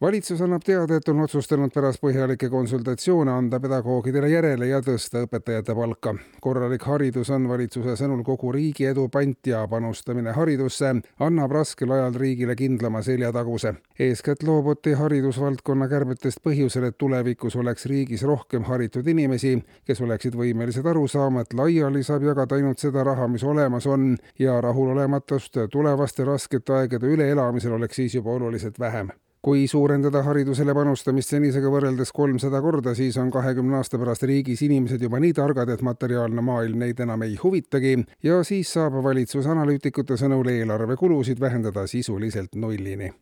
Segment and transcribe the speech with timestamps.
[0.00, 5.74] valitsus annab teada, et on otsustanud pärast põhjalikke konsultatsioone anda pedagoogidele järele ja tõsta õpetajate
[5.74, 6.14] palka.
[6.40, 12.14] korralik haridus on valitsuse sõnul kogu riigi edu pant ja panustamine haridusse annab raskel ajal
[12.14, 13.74] riigile kindlama seljataguse.
[13.98, 20.86] eeskätt loobuti haridusvaldkonna kärbetest põhjusel, et tulevikus oleks riigis rohkem haritud inimesi, kes oleksid võimelised
[20.86, 26.24] aru saama, et laiali saab jagada ainult seda raha, mis olemas on ja rahulolematust tulevaste
[26.24, 29.12] raskete aegade üleelamisel oleks siis juba oluliselt vähem
[29.44, 35.04] kui suurendada haridusele panustamist senisega võrreldes kolmsada korda, siis on kahekümne aasta pärast riigis inimesed
[35.04, 37.98] juba nii targad, et materiaalne maailm neid enam ei huvitagi.
[38.24, 43.12] Ja siis saab valitsus analüütikute sõnul eelarvekulusid vähendada sisuliselt nullini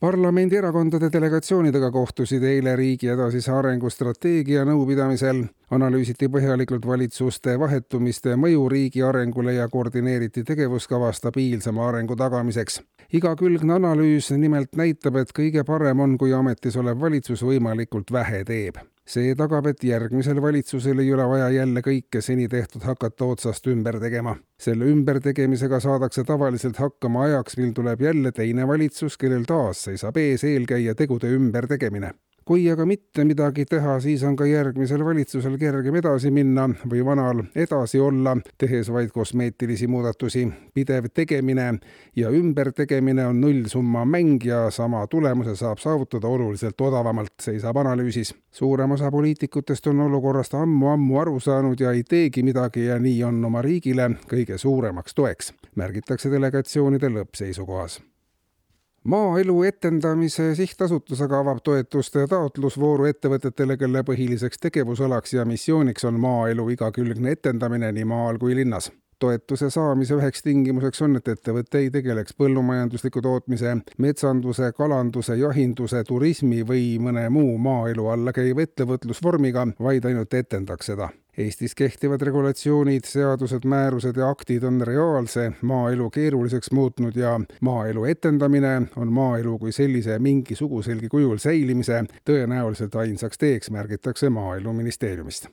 [0.00, 9.54] parlamendierakondade delegatsioonidega kohtusid eile riigi edasise arengustrateegia nõupidamisel, analüüsiti põhjalikult valitsuste vahetumiste mõju riigi arengule
[9.58, 12.80] ja koordineeriti tegevuskava stabiilsema arengu tagamiseks.
[13.12, 18.82] igakülgne analüüs nimelt näitab, et kõige parem on, kui ametis olev valitsus võimalikult vähe teeb
[19.06, 24.00] see tagab, et järgmisel valitsusel ei ole vaja jälle kõike seni tehtud hakata otsast ümber
[24.00, 24.36] tegema.
[24.58, 30.44] selle ümbertegemisega saadakse tavaliselt hakkama ajaks, mil tuleb jälle teine valitsus, kellel taas seisab ees
[30.44, 32.14] eelkäija tegude ümbertegemine
[32.44, 37.40] kui aga mitte midagi teha, siis on ka järgmisel valitsusel kergem edasi minna või vanal
[37.56, 40.44] edasi olla, tehes vaid kosmeetilisi muudatusi.
[40.74, 41.78] pidev tegemine
[42.16, 48.34] ja ümbertegemine on nullsumma mäng ja sama tulemuse saab saavutada oluliselt odavamalt, seisab analüüsis.
[48.50, 53.44] suurem osa poliitikutest on olukorrast ammu-ammu aru saanud ja ei teegi midagi ja nii on
[53.44, 58.02] oma riigile kõige suuremaks toeks, märgitakse delegatsioonide lõppseisukohas
[59.04, 66.68] maaelu etendamise sihtasutus aga avab toetuste taotlusvooru ettevõtetele, kelle põhiliseks tegevusalaks ja missiooniks on maaelu
[66.76, 68.90] igakülgne etendamine nii maal kui linnas.
[69.20, 76.64] Toetuse saamise üheks tingimuseks on, et ettevõte ei tegeleks põllumajandusliku tootmise, metsanduse, kalanduse, jahinduse, turismi
[76.66, 83.64] või mõne muu maaelu alla käiva ettevõtlusvormiga, vaid ainult etendaks seda Eestis kehtivad regulatsioonid, seadused,
[83.66, 90.18] määrused ja aktid on reaalse maaelu keeruliseks muutnud ja maaelu etendamine on maaelu kui sellise
[90.18, 95.50] mingisuguselgi kujul säilimise tõenäoliselt ainsaks teeks, märgitakse Maaeluministeeriumist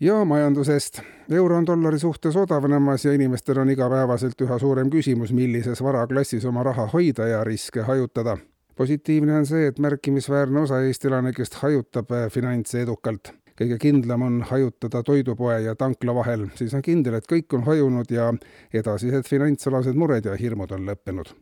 [0.00, 1.00] ja majandusest.
[1.30, 6.62] euro on dollari suhtes odavnemas ja inimestel on igapäevaselt üha suurem küsimus, millises varaklassis oma
[6.62, 8.38] raha hoida ja riske hajutada.
[8.76, 13.32] positiivne on see, et märkimisväärne osa Eesti elanikest hajutab finantse edukalt.
[13.60, 18.10] Kõige kindlam on hajutada toidupoe ja tankla vahel, siis on kindel, et kõik on hajunud
[18.12, 18.30] ja
[18.72, 21.34] edasised finantsalased mured ja hirmud on lõppenud.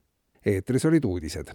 [0.49, 1.51] eetris olid uudised